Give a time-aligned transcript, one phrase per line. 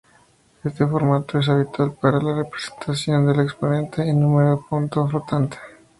[0.63, 5.59] Este formato es habitual para la representación del exponente en números en punto flotante.